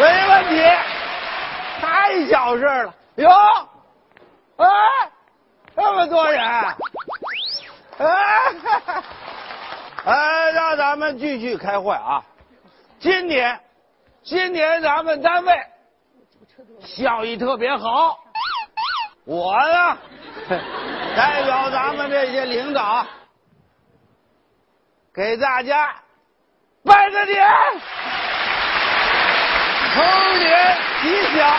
[0.00, 0.62] 没问题，
[1.78, 2.94] 太小事了。
[3.16, 3.28] 哟，
[4.56, 4.66] 哎，
[5.76, 6.42] 这么多人，
[7.98, 7.98] 哎，
[10.06, 12.24] 哎，让咱们继续开会啊！
[12.98, 13.60] 今年，
[14.22, 15.54] 今年咱们单位
[16.80, 18.18] 效益特别好，
[19.26, 19.98] 我呢，
[21.14, 23.06] 代表咱们这些领导，
[25.12, 25.94] 给大家
[26.84, 27.46] 拜个年，
[30.00, 31.56] 猴年吉祥。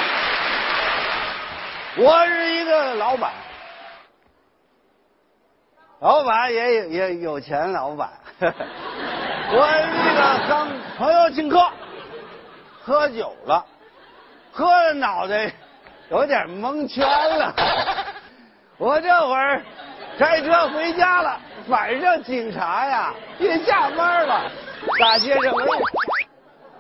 [1.98, 3.31] 我是一个老板，
[6.00, 8.09] 老板也有也有钱，老板。
[8.41, 10.67] 我那个刚
[10.98, 11.62] 朋友请客，
[12.81, 13.64] 喝酒了，
[14.52, 15.52] 喝的脑袋
[16.09, 17.53] 有点蒙圈了。
[18.80, 19.62] 我这会儿
[20.17, 24.50] 开车回家了，晚上警察呀也下班了。
[25.00, 25.80] 大街上没有，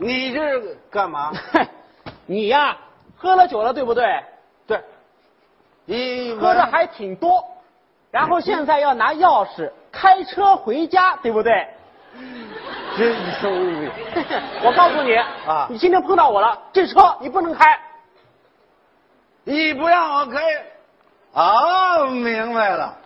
[0.01, 1.31] 你这是干嘛？
[2.25, 2.75] 你呀，
[3.15, 4.03] 喝了酒了，对不对？
[4.65, 4.81] 对，
[5.85, 7.45] 你喝的还挺多，
[8.09, 11.67] 然后现在要拿钥匙开车回家，对不对？
[12.97, 13.89] 真收利。
[14.65, 17.79] 我告诉你啊你今天碰到我了，这车你不能开。
[19.43, 20.39] 你不让我开，
[21.33, 22.97] 哦，明白了，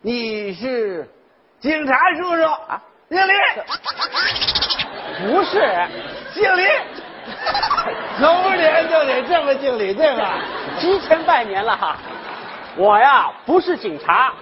[0.00, 1.08] 你是
[1.60, 3.32] 警察叔叔啊，姓李，
[5.32, 5.60] 不是，
[6.32, 6.62] 姓李，
[8.20, 10.34] 猴年就得这么敬礼，对吧？
[10.78, 11.96] 提前拜年了哈。
[12.76, 14.32] 我呀不是警察，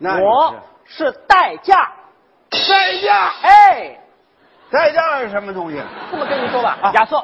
[0.00, 1.90] 我是代驾。
[2.50, 3.98] 代驾，哎，
[4.70, 5.80] 代驾是什么东西？
[6.10, 7.22] 这么跟你说吧，啊亚瑟，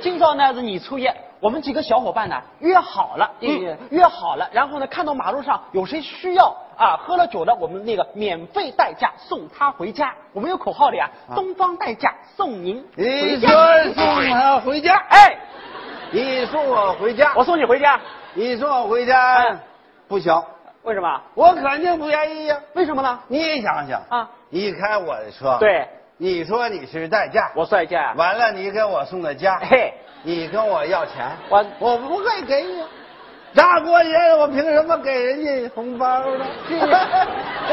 [0.00, 1.10] 今朝呢是你初一，
[1.44, 3.76] 我们几个小伙伴呢约好了，嗯。
[3.90, 10.14] 约好了，然后呢看到马路上有谁需要啊喝了酒的，我们那个免费代驾送他回家。
[10.32, 11.36] 我们有口号的呀，啊。
[11.36, 13.48] 东方代驾送您回你家。
[13.50, 15.36] 说送他回家，哎，
[16.12, 18.00] 你送我回家，我送你回家，
[18.32, 19.42] 你送我回家。
[19.42, 19.58] 嗯，
[20.08, 20.42] 不行，
[20.84, 21.20] 为什么？
[21.34, 22.56] 我肯定不愿意呀。
[22.72, 23.20] 为什么呢？
[23.28, 28.14] 你想想啊，你开我的车，，对，你说你是代驾，我是代驾。
[28.16, 29.92] 完了你给我送到家，嘿，
[30.22, 32.84] 你跟我要钱，我我不会给你。
[33.52, 36.46] 大过节的，我凭什么给人家红包呢？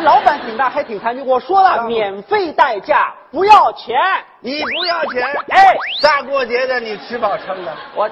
[0.02, 3.96] 老板挺大还挺残疾，我说啊了免费代驾，不要钱。
[4.40, 8.10] 你不要钱，哎，大过节的你吃饱撑的，我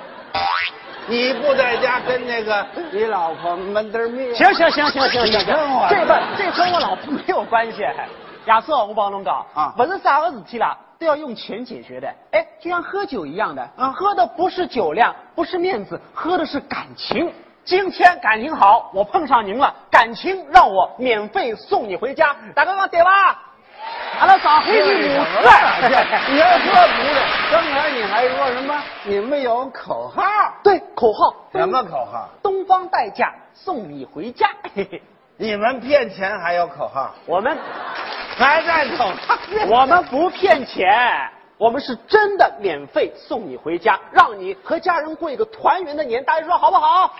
[1.07, 4.35] 你不在家跟那个你老婆闷得面。
[4.35, 5.45] 行行行行行行
[5.89, 7.83] 这个这跟我老婆没有关系。
[8.49, 12.11] 亚瑟，我帮侬讲啊不是啥个事体啦，都要用钱解决的。
[12.31, 17.31] 哎，就像喝酒一样的，啊喝的不是酒量，不是面子，喝的是感情。
[17.63, 22.35] 今天感情好，我碰上您了，感情让我免费送你回家。
[22.55, 23.39] 大哥讲对吧？
[24.19, 25.95] 阿拉上回去母这子。
[26.31, 27.21] 你还说不对？
[27.51, 28.83] 刚才你还说什么？
[29.03, 30.23] 你们有口号？
[30.63, 32.27] 对，口号什么口号？
[32.41, 34.49] 东方代驾送你回家。
[34.73, 35.03] 嘿嘿，
[35.37, 37.11] 你们骗钱还有口号？
[37.27, 37.55] 我们
[38.39, 39.37] 还在口号？
[39.67, 40.89] 我们不骗钱，
[41.57, 46.23] 我们是真的免费送你回家，让你和家人过一个团圆的年。
[46.23, 47.13] 大家说好不好？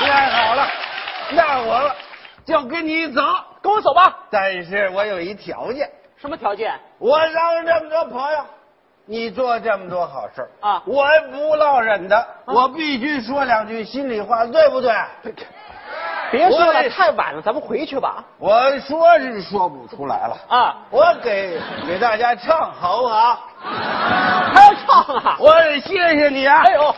[0.00, 0.68] 太好了，
[1.30, 1.94] 那我
[2.44, 3.22] 就跟你走。
[3.62, 4.18] 跟我走吧。
[4.28, 6.78] 但是我有一条件，什么条件？
[6.98, 8.44] 我让这么多朋友，
[9.06, 14.92] 你做这么多好事啊我不落忍的，我必须说两句心里话，对不对？
[16.36, 18.24] 别说了，太晚了，咱们回去吧。
[18.38, 23.38] 我说是说不出来了，啊，我给给大家唱好不好？
[24.54, 25.36] 还要唱啊？
[25.38, 26.62] 我得谢谢你啊！
[26.64, 26.94] 哎呦，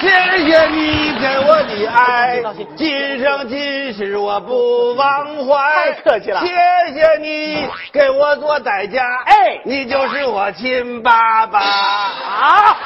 [0.00, 0.08] 谢
[0.48, 2.42] 谢你给我的爱
[2.76, 5.56] 今生今世我不忘怀。
[5.72, 6.48] 太客气了谢
[6.92, 11.58] 谢你给我做代驾，哎你就是我亲爸爸。
[11.58, 12.76] 啊！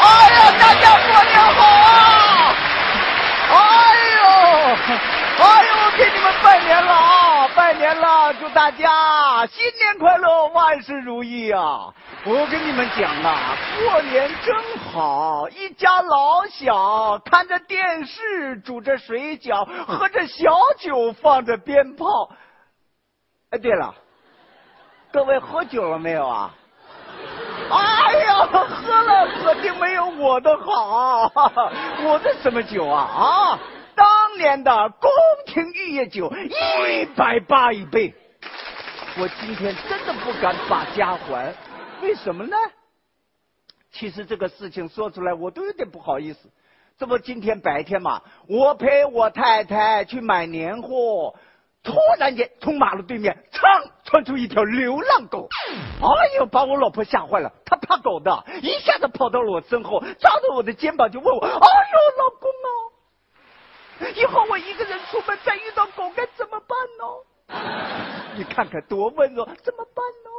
[0.00, 2.54] 哎呀，大家过年好啊！
[3.52, 3.54] 哎
[4.16, 4.22] 呦，
[5.44, 7.48] 哎呦，给你们拜年了啊！
[7.54, 7.72] 拜
[8.38, 11.92] 祝大家新年快乐，万事如意啊！
[12.24, 14.54] 我跟你们讲啊，过年真
[14.92, 22.06] 好，一家老小看着电视，煮着水饺，喝着小酒，放着鞭炮。
[23.50, 23.94] 哎，对了，
[25.12, 26.54] 各位喝酒了没有啊？
[27.70, 31.32] 哎呀，喝了肯定没有我的好，
[32.04, 33.58] 我的什么酒啊啊！
[33.96, 34.06] 当
[34.38, 35.10] 年的宫
[35.46, 38.14] 廷玉液酒一百八一杯，
[39.18, 41.52] 我今天真的不敢把家还，
[42.00, 42.56] 为什么呢？
[43.90, 46.48] 其实这个事情说出来我都有点不好意思。
[46.96, 51.34] 这不今天白天嘛，我陪我太太去买年货，
[51.82, 53.60] 突然间从马路对面噌
[54.04, 55.48] 窜出一条流浪狗，
[56.00, 57.52] 哎呦，把我老婆吓坏了。
[57.64, 61.58] 她怕狗的，一下子跑到了我身后，抓着我的肩膀就问我：“哎呦，
[62.22, 62.50] 老公
[64.08, 66.24] 啊，以后我一个人出门再遇到狗该？”
[68.40, 70.30] 你看看多温柔，怎么办呢？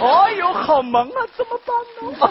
[0.00, 2.08] 哎呦，好萌啊，怎么办呢？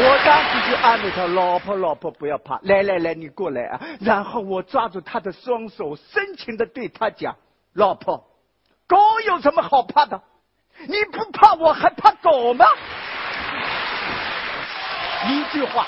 [0.00, 7.36] 我当时就安慰他：“老婆，老婆，不要怕，来来来，你过来啊！”然后我抓住他的双手，深情的对他讲
[7.76, 8.16] ：“老婆，
[8.86, 8.96] 狗
[9.26, 10.22] 有什么好怕的？
[10.86, 12.64] 你不怕，我还怕狗吗？”
[15.28, 15.86] 一句话，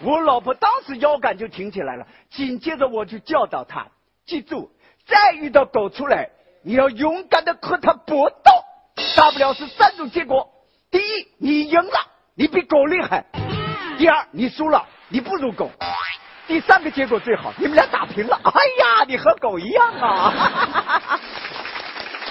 [0.00, 2.04] 我老婆当时腰杆就挺起来了。
[2.30, 3.86] 紧接着我就教导他
[4.26, 4.72] ：“记住，
[5.06, 6.30] 再遇到狗出来，
[6.62, 8.50] 你要勇敢的和它搏斗，
[9.16, 10.48] 大不了是三种结果：
[10.90, 11.98] 第一，你赢了，
[12.34, 13.24] 你比狗厉害。”
[13.98, 15.66] 第二，你输了，你不如狗；
[16.46, 18.40] 第三个结果最好，你们俩打平了。
[18.42, 18.50] 哎
[18.80, 21.20] 呀，你和狗一样啊！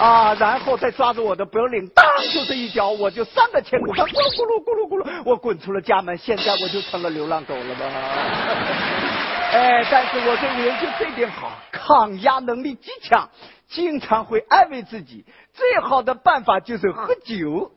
[0.00, 6.18] 啊，然后再抓住我的脖领，当就是一脚，我就三个前滚翻，咕噜咕噜咕噜咕噜，我滚出了家门。
[6.18, 9.09] 现在我就成了流浪狗了吧？
[9.50, 13.28] 哎，但是我这个人就这点好，抗压能力极强，
[13.68, 17.72] 经常会安慰自己，最好的办法就是喝酒。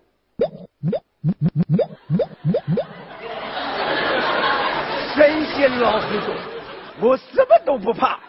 [5.16, 6.36] 神仙老虎说
[7.02, 8.20] ：“我什么都不怕，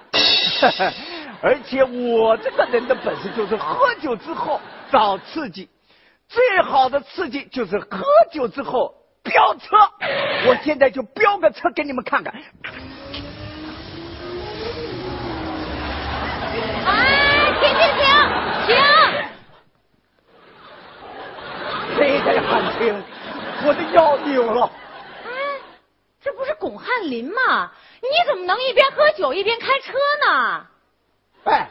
[1.43, 4.61] 而且我这个人的本事就是喝酒之后
[4.91, 5.69] 找刺激，
[6.29, 8.03] 最好的刺激就是喝
[8.33, 9.77] 酒之后飙车。
[10.47, 12.33] 我现在就飙个车给你们看看。”
[16.87, 18.05] 哎，停停停
[18.67, 18.77] 停！
[21.97, 22.95] 谁在喊停？
[23.67, 24.71] 我的腰扭了。
[25.25, 25.31] 哎
[26.23, 27.71] 这不是巩汉林吗？
[28.01, 29.93] 你怎么能一边喝酒一边开车
[30.27, 30.67] 呢？
[31.45, 31.69] 哎，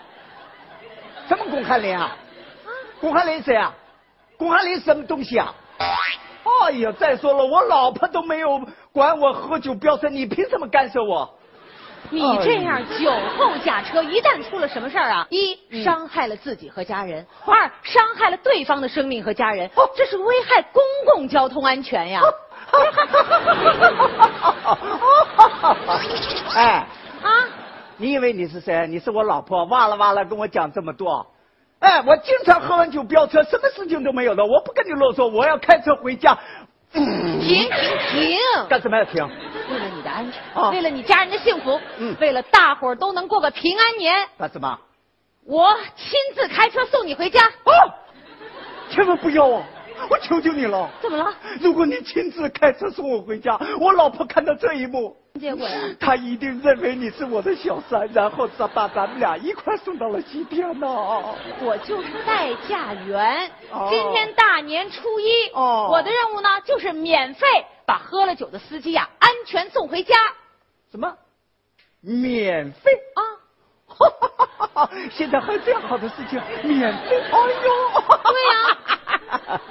[1.28, 2.16] 什么巩汉林啊？
[3.01, 3.74] 巩汉林谁啊？
[4.38, 5.54] 巩汉林什么东西啊？
[5.78, 8.62] 哎呀，再说了，我老婆都没有
[8.92, 11.39] 管我喝酒飙车，你凭什么干涉我？
[12.13, 22.21] 你这样酒后驾车，一旦出了什么事儿啊，一伤害了自己和家人，二伤害了对方的生命和家人，哦这是危害公共交通安全呀。
[26.56, 26.86] 哎，
[27.24, 27.30] 啊！
[27.98, 28.86] 你以为你是谁？
[28.88, 31.25] 你是我老婆，哇啦哇啦跟我讲这么多。
[31.80, 34.45] 哎，我经常喝完酒飙车，什么事情都没有的。
[34.45, 36.38] 我不跟你啰嗦，我要开车回家。
[36.92, 37.04] 停
[37.39, 37.68] 停
[38.12, 38.38] 停！
[38.69, 39.27] 干什么要停？
[40.13, 44.27] 安全，为了你家人的幸福，嗯，为了大伙儿都能过个平安年。
[44.38, 44.80] 干什么？
[45.45, 47.42] 我亲自开车送你回家。
[47.45, 47.71] 哦！
[48.89, 49.63] 千万不要啊！
[50.10, 51.33] 我求求你了，怎么了？
[51.62, 60.88] 如果你亲自开车送我回家，我老婆看到这一幕，结果呀， 她一定认为你是我的小三，然后再把咱们俩一块送到了西天呢。
[61.62, 63.50] 我就是代驾员，
[63.89, 67.48] 今天大年初一，哦，我的任务呢就是免费
[67.86, 70.16] 把喝了酒的司机呀安全送回家。
[70.92, 71.16] 什么？
[72.02, 73.22] 免费啊？
[75.12, 77.22] 现在还有这样好的事情，免费？
[77.32, 78.02] 哎呦！
[78.24, 79.62] 对呀。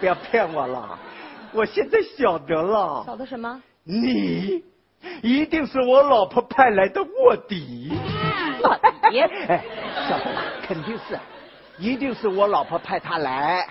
[0.00, 0.98] 不要骗我了，
[1.52, 3.02] 我现在晓得了。
[3.06, 3.62] 晓得什么？
[3.84, 4.64] 你
[5.22, 7.92] 一定是我老婆派来的卧底。
[8.62, 8.78] 卧
[9.10, 9.20] 底？
[9.48, 9.64] 哎，
[10.08, 11.18] 晓得了，肯定是，
[11.78, 13.66] 一定是我老婆派他来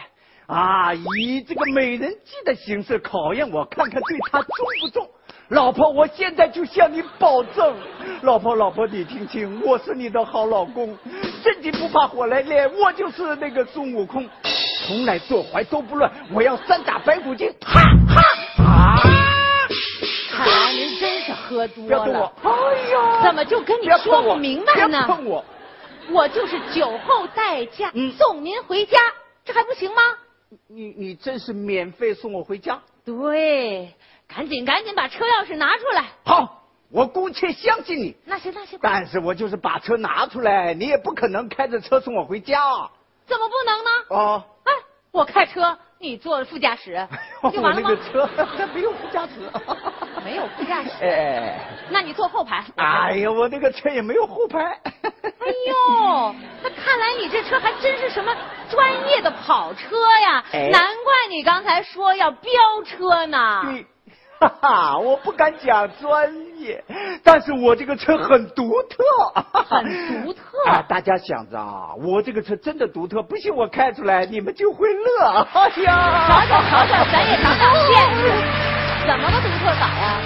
[0.51, 4.49] 啊，以这个美人计的形式考验我，看看对他中
[4.81, 5.09] 不中。
[5.47, 7.73] 老婆，我现在就向你保证，
[8.23, 10.97] 老婆，老婆，你听清，我是你的好老公，
[11.41, 14.27] 身体不怕火来炼，我就是那个孙悟空。
[14.85, 17.49] 从来坐怀都不乱，我要三打白骨精！
[17.61, 17.79] 哈
[18.09, 18.21] 哈
[18.65, 18.99] 啊！
[20.31, 22.33] 看来您真是喝多了。
[22.43, 22.51] 哎
[22.91, 25.05] 呀，怎么就跟你说不明白呢？
[25.07, 25.45] 碰我！
[26.09, 28.97] 我就是酒后代驾，送您回家，
[29.45, 30.01] 这还不行吗？
[30.67, 32.81] 你你真是免费送我回家？
[33.05, 33.93] 对，
[34.27, 36.05] 赶紧赶紧把车钥匙拿出来。
[36.23, 38.15] 好，我姑且相信你。
[38.25, 38.77] 那行那行。
[38.81, 42.59] 但是我就是把车拿出来，你也不可能开着车送我回家。
[43.25, 43.89] 怎么不能呢？
[44.09, 44.71] 哦，哎，
[45.11, 47.07] 我开车，你坐副驾驶，
[47.53, 47.89] 就完了吗？
[47.89, 49.49] 我那个车 它没有副驾驶，
[50.25, 50.89] 没有副驾驶。
[51.01, 52.65] 哎，那你坐后排。
[52.75, 54.59] 哎呀，我那个车也没有后排。
[55.03, 58.35] 哎呦，那看来你这车还真是什么
[58.69, 60.43] 专业的跑车呀？
[60.51, 62.51] 难怪你刚才说要飙
[62.85, 63.61] 车呢。
[63.63, 63.85] 对。
[64.41, 66.83] 哈哈，我不敢讲专业，
[67.23, 69.01] 但是我这个车很独特，
[69.69, 69.85] 很
[70.25, 70.41] 独特。
[70.67, 75.47] 啊，大家想着啊，我这个车真的独特，不信我开出来，你们就会乐。
[75.53, 78.21] 哎呀，瞧瞧瞧瞧，咱也尝尝见识，
[79.07, 80.19] 怎么个独特法呀？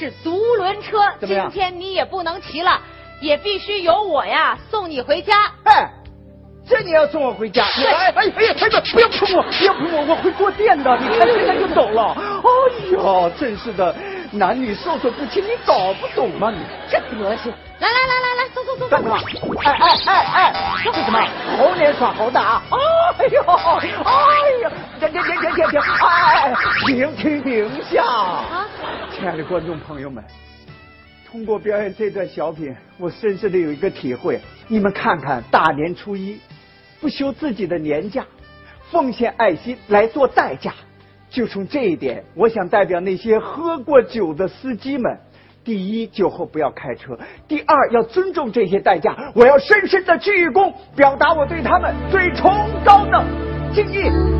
[0.00, 2.80] 是独轮车，今天你也不能骑了，
[3.20, 5.52] 也必须由我呀送你回家。
[5.64, 5.90] 哎，
[6.66, 7.62] 这你要送我回家？
[7.64, 8.24] 哎哎哎哎哎！
[8.34, 10.96] 不要碰我，不要碰我，我会坐电的。
[10.96, 12.16] 你看现在就走了。
[12.16, 13.94] 哎呦，真是的，
[14.32, 16.64] 男女授受不亲，你搞不懂吗你？
[16.90, 17.52] 这德行！
[17.78, 19.06] 来来来来来，走走走走干什。
[19.06, 19.18] 么？
[19.64, 21.22] 哎哎哎哎，这是什么？
[21.58, 22.62] 猴年耍猴的啊！
[23.18, 24.16] 哎呦，哎
[24.62, 25.80] 呀，停停停停停停！
[26.08, 26.54] 哎，
[26.86, 28.02] 停停停下！
[28.02, 28.66] 啊
[29.20, 30.24] 亲爱的观众朋友们，
[31.30, 34.40] 通过表演这段小品，我深深的有一个体会。
[34.66, 36.40] 你们看看，大年初一
[37.02, 38.24] 不休自己的年假，
[38.90, 40.72] 奉献爱心来做代驾。
[41.28, 45.18] 就从这一点，我想代表那些喝过酒的司机们。
[45.64, 49.14] 第一，酒后不要开车；第二，要尊重这些代价。
[49.34, 52.50] 我要深深的鞠一躬，表达我对他们最崇
[52.86, 53.22] 高的
[53.74, 54.39] 敬意。